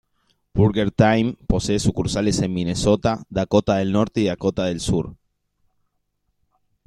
[0.55, 5.15] Burger Time posee sucursales en Minnesota, Dakota del Norte, y Dakota del Sur.